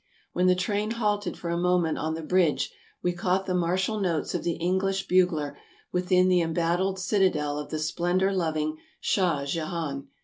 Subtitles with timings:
[0.33, 2.71] When the train halted for a moment on the bridge,
[3.03, 5.59] we caught the martial notes of the English bugler
[5.91, 10.07] within the embattled citadel of the splendor loving Shah Jehan.